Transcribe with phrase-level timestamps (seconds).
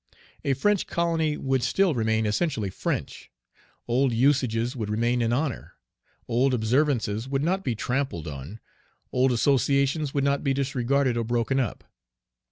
[0.43, 3.29] A French colony would still remain essentially French.
[3.87, 5.73] Old usages would remain in honor;
[6.27, 8.59] old observances would not be trampled on;
[9.11, 11.83] old associations would not be disregarded or broken up.